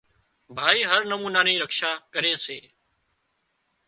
ڀائي 0.57 0.79
هر 0.89 1.01
نمونا 1.11 1.41
نِي 1.47 1.53
رکشا 1.63 1.91
ڪري 2.13 2.33
سي 2.45 2.57